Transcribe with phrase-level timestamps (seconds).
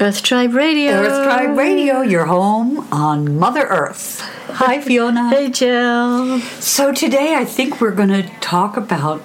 [0.00, 0.90] Earth Tribe Radio.
[0.92, 4.20] Earth Tribe Radio, your home on Mother Earth.
[4.48, 5.30] Hi, Fiona.
[5.30, 6.40] Hey, Jill.
[6.60, 9.22] So, today I think we're going to talk about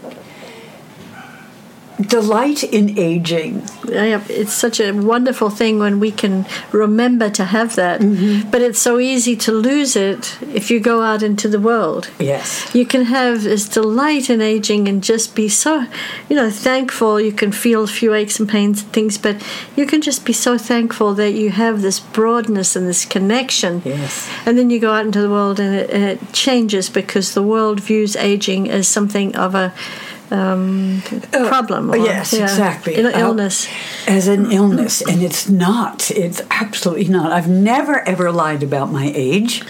[2.02, 3.64] delight in aging.
[3.84, 8.02] It's such a wonderful thing when we can remember to have that.
[8.02, 8.50] Mm-hmm.
[8.50, 12.10] But it's so easy to lose it if you go out into the world.
[12.20, 12.74] Yes.
[12.74, 15.86] You can have this delight in aging and just be so,
[16.30, 17.20] you know, thankful.
[17.20, 19.44] You can feel a few aches and pains and things, but
[19.76, 23.82] you can just be so thankful that you have this broadness and this connection.
[23.84, 24.30] Yes.
[24.46, 27.44] And then you go out into the world and it, and it changes because the
[27.44, 29.74] world views aging as something of a
[30.32, 31.02] um,
[31.32, 31.90] problem.
[31.92, 32.96] or- yes, yeah, exactly.
[32.96, 33.68] An Uh, illness.
[34.08, 36.12] As an illness, and it's not.
[36.12, 37.32] It's absolutely not.
[37.32, 39.64] I've never ever lied about my age.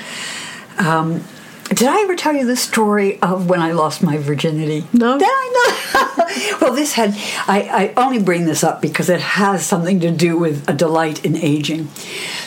[0.77, 1.23] Um,
[1.70, 4.88] did I ever tell you the story of when I lost my virginity?
[4.91, 5.20] No.
[5.20, 6.58] Did I know?
[6.62, 7.14] well, this had.
[7.48, 11.23] I, I only bring this up because it has something to do with a delight
[11.23, 11.89] in aging.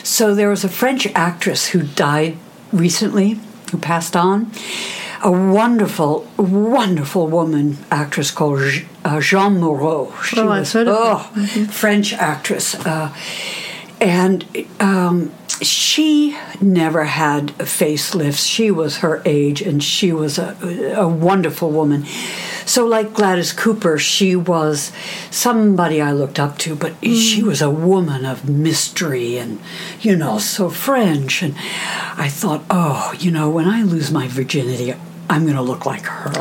[0.03, 2.35] So there was a French actress who died
[2.73, 3.39] recently,
[3.71, 4.51] who passed on.
[5.25, 8.61] A wonderful, wonderful woman actress called
[9.05, 10.13] uh, Jeanne Moreau.
[10.21, 11.31] She Oh, was heard of her.
[11.37, 13.15] oh, French actress, uh,
[14.01, 14.45] and
[14.81, 18.45] um, she never had facelifts.
[18.45, 20.57] She was her age, and she was a,
[20.97, 22.03] a wonderful woman.
[22.65, 24.91] So, like Gladys Cooper, she was
[25.31, 29.59] somebody I looked up to, but she was a woman of mystery and,
[30.01, 31.41] you know, so French.
[31.41, 31.55] And
[32.17, 34.93] I thought, oh, you know, when I lose my virginity,
[35.29, 36.31] I'm going to look like her.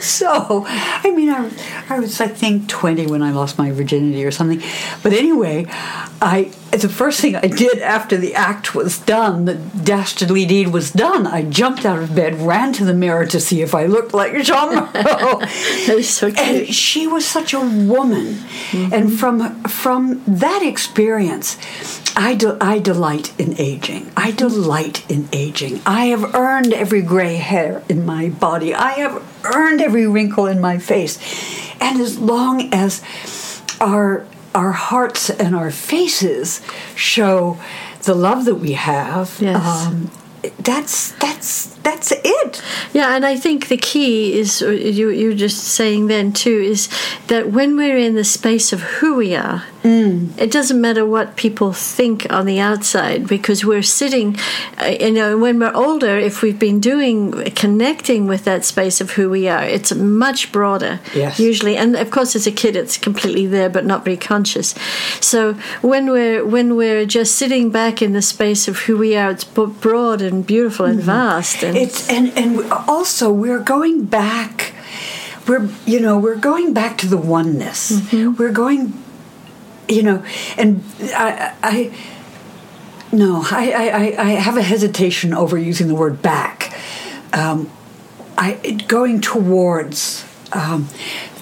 [0.00, 1.50] so, I mean, I,
[1.88, 4.62] I was, I think, 20 when I lost my virginity or something.
[5.02, 5.66] But anyway,
[6.20, 10.90] I the first thing I did after the act was done, the dastardly deed was
[10.92, 14.12] done, I jumped out of bed, ran to the mirror to see if I looked
[14.12, 15.40] like Jeanne Moreau.
[15.88, 18.38] That is so And she was such a woman,
[18.72, 21.56] and from from that experience,
[22.20, 24.10] I de- I delight in aging.
[24.16, 25.80] I delight in aging.
[25.86, 28.74] I have earned every gray hair in my body.
[28.74, 31.16] I have earned every wrinkle in my face,
[31.80, 33.02] and as long as
[33.80, 36.60] our our hearts and our faces
[36.96, 37.56] show
[38.02, 39.86] the love that we have, Yes.
[39.86, 40.10] um,
[40.58, 42.62] that's that's that's it.
[42.92, 46.88] Yeah, and I think the key is uh, you you're just saying then too is
[47.28, 49.64] that when we're in the space of who we are,
[50.36, 54.36] it doesn't matter what people think on the outside because we're sitting.
[54.76, 59.12] Uh, you know, when we're older, if we've been doing connecting with that space of
[59.12, 61.00] who we are, it's much broader.
[61.14, 61.40] Yes.
[61.40, 64.74] Usually, and of course, as a kid, it's completely there, but not very conscious.
[65.20, 69.30] So when we're when we're just sitting back in the space of who we are,
[69.30, 71.62] it's broad and beautiful and vast.
[71.62, 74.72] And It's and and also we're going back.
[75.46, 78.02] We're you know we're going back to the oneness.
[78.12, 78.92] We're going,
[79.88, 80.24] you know,
[80.56, 80.82] and
[81.14, 81.92] I I.
[83.10, 86.78] No, I, I, I- I have a hesitation over using the word back.
[87.32, 87.70] Um,
[88.36, 88.54] I
[88.86, 90.88] going towards um,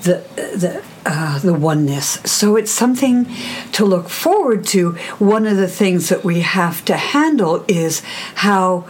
[0.02, 2.20] the the uh, the oneness.
[2.24, 3.26] So it's something
[3.72, 4.92] to look forward to.
[5.18, 8.02] One of the things that we have to handle is
[8.36, 8.84] how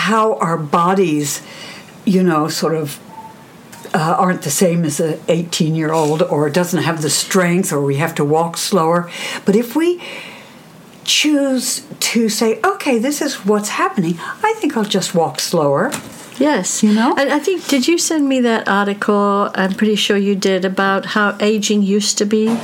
[0.00, 1.42] how our bodies,
[2.04, 2.98] you know, sort of
[3.92, 7.80] uh, aren't the same as a 18 year old or doesn't have the strength or
[7.82, 9.10] we have to walk slower.
[9.44, 10.02] But if we
[11.04, 15.90] choose to say, okay, this is what's happening, I think I'll just walk slower.
[16.38, 17.14] Yes, You know?
[17.18, 19.50] and I think did you send me that article?
[19.54, 22.58] I'm pretty sure you did about how aging used to be.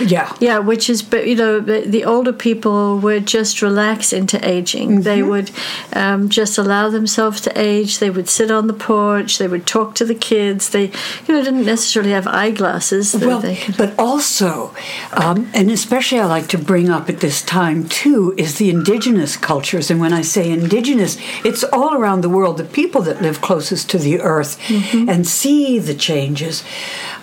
[0.00, 0.34] Yeah.
[0.40, 5.02] Yeah, which is, but you know, the, the older people would just relax into aging.
[5.02, 5.50] They would
[5.92, 7.98] um, just allow themselves to age.
[7.98, 9.38] They would sit on the porch.
[9.38, 10.70] They would talk to the kids.
[10.70, 10.86] They,
[11.26, 13.14] you know, didn't necessarily have eyeglasses.
[13.14, 13.42] Well,
[13.76, 14.74] but also,
[15.12, 19.36] um, and especially I like to bring up at this time too, is the indigenous
[19.36, 19.90] cultures.
[19.90, 22.56] And when I say indigenous, it's all around the world.
[22.58, 24.58] The people that live closest to the earth
[24.92, 26.64] and see the changes,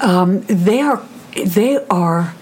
[0.02, 1.04] um, they are
[1.46, 2.34] they are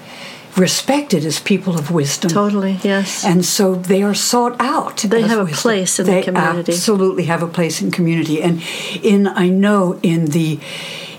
[0.57, 2.31] respected as people of wisdom.
[2.31, 3.24] totally, yes.
[3.24, 4.98] And so they are sought out.
[4.98, 6.74] They have a place in the they community.
[6.74, 8.42] Absolutely have a place in community.
[8.42, 8.62] And
[9.04, 10.59] in I know in the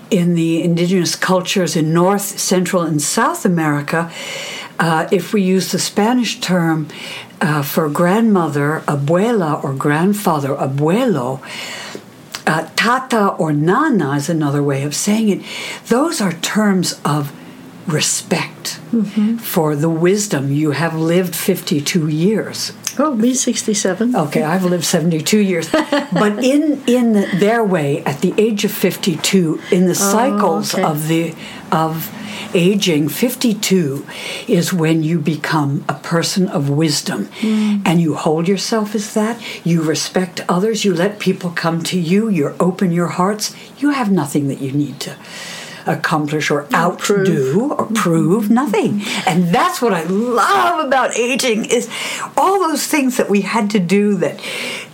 [0.09, 4.11] in the indigenous cultures in North, Central, and South America,
[4.79, 6.87] uh, if we use the Spanish term
[7.41, 11.41] uh, for grandmother, abuela, or grandfather, abuelo,
[12.47, 15.41] uh, tata or nana is another way of saying it.
[15.87, 17.31] Those are terms of
[17.89, 19.37] respect mm-hmm.
[19.37, 20.51] for the wisdom.
[20.51, 22.73] You have lived 52 years.
[22.97, 24.15] Oh, me 67.
[24.15, 25.69] Okay, I've lived 72 years.
[25.71, 30.83] but in in their way, at the age of 52, in the oh, cycles okay.
[30.83, 31.35] of the
[31.71, 32.13] of
[32.53, 34.05] aging, 52
[34.47, 37.81] is when you become a person of wisdom mm.
[37.85, 39.39] and you hold yourself as that.
[39.65, 40.83] You respect others.
[40.83, 42.27] You let people come to you.
[42.27, 43.55] You open your hearts.
[43.77, 45.15] You have nothing that you need to
[45.89, 48.53] accomplish or outdo or prove mm-hmm.
[48.53, 49.01] nothing.
[49.25, 51.89] And that's what i love about aging is
[52.37, 54.39] all those things that we had to do that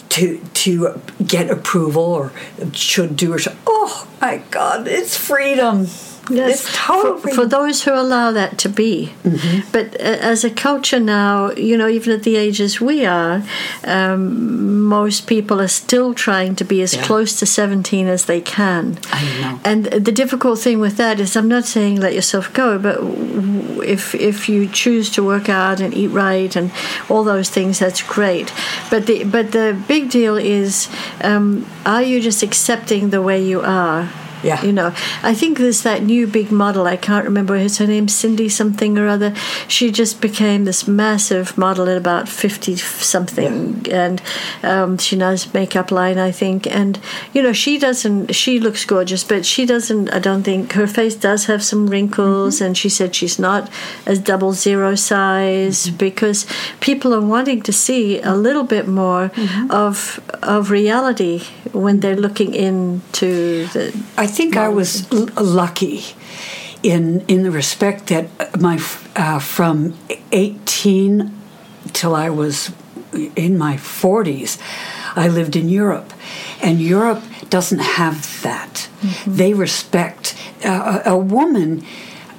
[0.09, 2.31] to to get approval or
[2.73, 5.87] should do or should, oh my god it's freedom
[6.29, 9.13] Yes, it's total for, for those who allow that to be.
[9.71, 13.43] But uh, as a culture now, you know, even at the ages we are,
[13.83, 17.03] um, most people are still trying to be as Yeah.
[17.03, 18.97] close to 17 as they can.
[19.11, 19.59] I know.
[19.63, 22.97] And the difficult thing with that is, I'm not saying let yourself go, but
[23.85, 26.71] if if you choose to work out and eat right and
[27.09, 28.51] all those things, that's great.
[28.89, 30.89] But the but the big deal is,
[31.21, 34.09] um, are you just accepting the way you are?
[34.45, 34.63] Yeah.
[34.63, 34.93] You know,
[35.23, 36.85] I think there's that new big model.
[36.85, 39.33] I can't remember her, her name, Cindy something or other.
[39.67, 43.85] She just became this massive model at about 50 something.
[43.91, 44.21] And
[44.61, 46.67] um, she does makeup line, I think.
[46.67, 46.99] And,
[47.33, 51.15] you know, she doesn't, she looks gorgeous, but she doesn't, I don't think, her face
[51.15, 52.57] does have some wrinkles.
[52.57, 52.65] Mm-hmm.
[52.65, 53.69] And she said she's not
[54.05, 55.97] as double zero size mm-hmm.
[55.97, 56.45] because
[56.79, 59.71] people are wanting to see a little bit more mm-hmm.
[59.71, 64.03] of, of reality when they're looking into the.
[64.17, 66.03] I think I was l- lucky
[66.83, 68.25] in in the respect that
[68.59, 68.79] my
[69.15, 69.97] uh, from
[70.31, 71.31] 18
[71.93, 72.71] till I was
[73.35, 74.59] in my 40s,
[75.15, 76.13] I lived in Europe,
[76.61, 78.89] and Europe doesn't have that.
[79.25, 80.35] They respect
[80.65, 81.85] uh, a, a woman.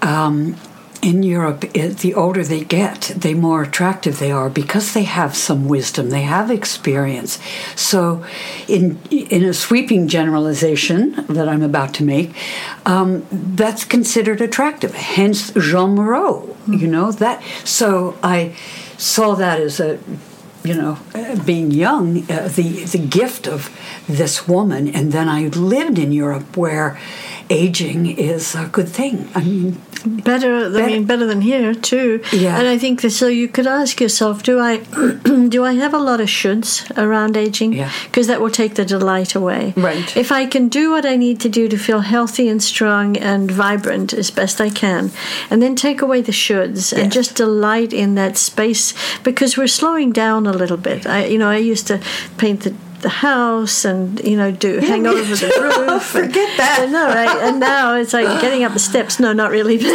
[0.03, 0.57] Um,
[1.03, 5.37] in Europe, it, the older they get, the more attractive they are because they have
[5.37, 7.39] some wisdom, they have experience.
[7.75, 8.25] So,
[8.69, 12.35] in in a sweeping generalization that I'm about to make,
[12.85, 14.95] um, that's considered attractive.
[14.95, 16.57] Hence, Jeanne Moreau.
[16.69, 17.43] You know that.
[17.65, 18.57] So I
[18.99, 19.99] saw that as a
[20.67, 23.71] you know, uh, being young, uh, the the gift of
[24.09, 26.99] this woman, and then I lived in Europe where
[27.51, 29.29] aging is a good thing.
[29.35, 32.23] I mean, better, I mean, better than here too.
[32.33, 32.59] Yeah.
[32.59, 33.27] And I think that, so.
[33.29, 34.79] You could ask yourself, do I,
[35.49, 37.73] do I have a lot of shoulds around aging?
[37.75, 37.93] Yeah.
[38.05, 39.75] Because that will take the delight away.
[39.77, 40.17] Right.
[40.17, 43.51] If I can do what I need to do to feel healthy and strong and
[43.51, 45.11] vibrant as best I can,
[45.51, 50.13] and then take away the shoulds and just delight in that space, because we're slowing
[50.13, 51.07] down a little bit.
[51.07, 52.01] I, you know, I used to
[52.39, 52.75] paint the.
[53.01, 55.61] The house and you know do hang me over the too.
[55.93, 56.03] roof.
[56.03, 56.79] Forget and, that.
[56.81, 57.49] I know, right?
[57.49, 59.21] And now it's like getting up the steps.
[59.21, 59.79] No, not really.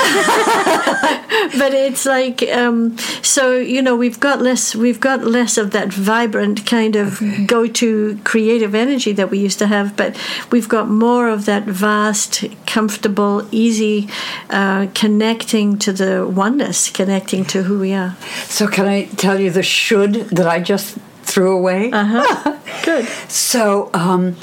[1.58, 5.92] but it's like um, so you know we've got less we've got less of that
[5.92, 10.16] vibrant kind of go to creative energy that we used to have but
[10.52, 14.10] we've got more of that vast comfortable easy
[14.50, 18.16] uh, connecting to the oneness connecting to who we are
[18.46, 20.98] so can I tell you the should that I just
[21.32, 21.92] threw away?
[21.92, 24.36] uh-huh good So, um,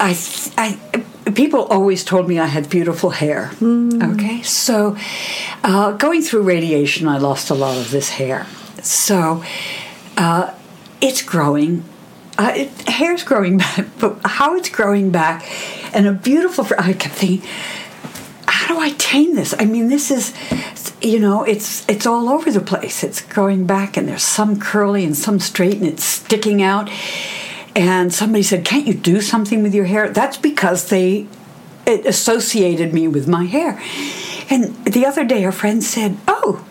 [0.00, 0.18] I,
[0.58, 3.52] I, people always told me I had beautiful hair.
[4.14, 4.96] Okay, so
[5.62, 8.46] uh, going through radiation, I lost a lot of this hair.
[8.82, 9.44] So,
[10.16, 10.52] uh,
[11.00, 11.84] it's growing.
[12.36, 15.46] Uh, it, hair's growing back, but how it's growing back,
[15.94, 16.66] and a beautiful.
[16.78, 17.48] I kept thinking,
[18.46, 19.54] how do I tame this?
[19.58, 20.32] I mean, this is,
[21.04, 23.04] you know, it's it's all over the place.
[23.04, 26.90] It's going back, and there's some curly and some straight, and it's sticking out.
[27.76, 31.26] And somebody said, "Can't you do something with your hair?" That's because they
[31.86, 33.80] it associated me with my hair.
[34.48, 36.64] And the other day, a friend said, "Oh,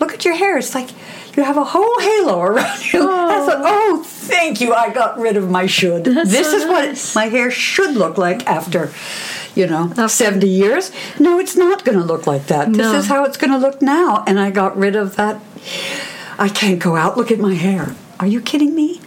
[0.00, 0.58] look at your hair.
[0.58, 0.90] It's like
[1.36, 4.00] you have a whole halo around you." I thought, oh.
[4.00, 4.74] "Oh, thank you.
[4.74, 6.04] I got rid of my should.
[6.04, 8.92] That's this so is what my hair should look like after."
[9.54, 10.90] You know, After- 70 years.
[11.20, 12.70] No, it's not going to look like that.
[12.70, 12.92] No.
[12.92, 14.24] This is how it's going to look now.
[14.26, 15.40] And I got rid of that.
[16.38, 17.16] I can't go out.
[17.16, 17.94] Look at my hair.
[18.18, 19.00] Are you kidding me?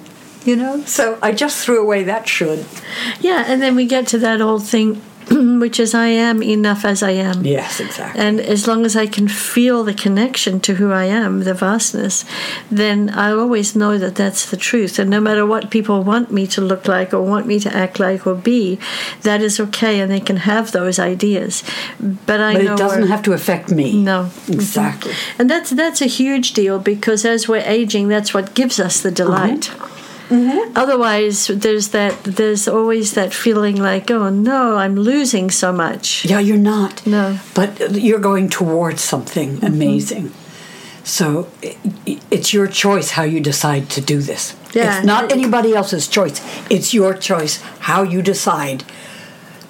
[0.45, 0.81] You know?
[0.85, 2.65] So I just threw away that should.
[3.19, 5.01] yeah and then we get to that old thing
[5.59, 8.21] which is i am enough as i am Yes, exactly.
[8.21, 12.25] And as long as I can feel the connection to who I am, the vastness,
[12.71, 14.99] then I'll always know that that's the truth.
[14.99, 17.99] And no matter what people want me to look like or want me to act
[17.99, 18.79] like or be,
[19.23, 21.63] that is okay, and they can have those ideas.
[21.99, 23.87] But I But know it doesn't where- have to affect me.
[24.03, 25.13] no Exactly.
[25.39, 29.11] and that's that's a huge deal because as we're aging, that's what gives us the
[29.11, 29.69] delight.
[29.71, 29.86] Mm-hmm.
[30.29, 30.73] Mm-hmm.
[30.75, 32.21] Otherwise, there's that.
[32.23, 36.25] There's always that feeling like, oh no, I'm losing so much.
[36.25, 37.05] Yeah, you're not.
[37.07, 37.39] No.
[37.55, 39.65] But you're going towards something mm-hmm.
[39.65, 40.31] amazing.
[41.03, 44.53] So i- i- it's your choice how you decide to do this.
[44.73, 44.97] Yeah.
[44.97, 46.41] It's not anybody else's choice.
[46.69, 48.83] It's your choice how you decide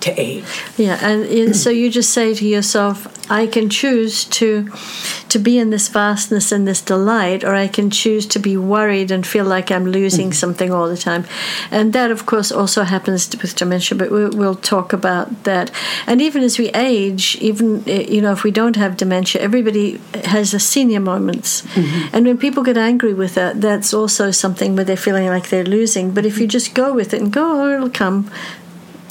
[0.07, 0.63] to age.
[0.77, 4.69] Yeah, and and so you just say to yourself, I can choose to
[5.29, 9.11] to be in this vastness and this delight, or I can choose to be worried
[9.11, 10.33] and feel like I'm losing mm.
[10.33, 11.25] something all the time.
[11.71, 15.71] And that, of course, also happens with dementia, but we, we'll talk about that.
[16.07, 19.99] And even as we age, even eh, you know, if we don't have dementia, everybody
[20.25, 21.61] has a senior moments.
[21.61, 22.15] Mm-hmm.
[22.15, 25.65] And when people get angry with that, that's also something where they're feeling like they're
[25.65, 26.11] losing.
[26.11, 26.51] But if you mm-hmm.
[26.51, 28.31] just go with it and go, oh, it'll come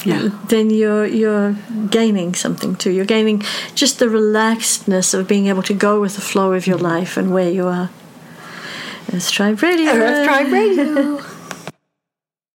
[0.07, 0.29] Yeah.
[0.47, 1.55] then you're you're
[1.89, 2.91] gaining something too.
[2.91, 3.43] You're gaining
[3.75, 7.33] just the relaxedness of being able to go with the flow of your life and
[7.33, 7.89] where you are.
[9.11, 9.91] Let's try radio.
[9.91, 11.21] Earth Tribe Radio.